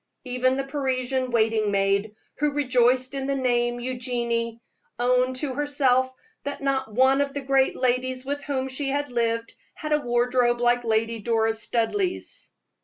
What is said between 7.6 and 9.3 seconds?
ladies with whom she had